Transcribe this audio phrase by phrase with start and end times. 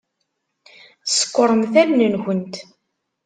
[1.17, 2.53] Ṣekkṛemt allen-nkent.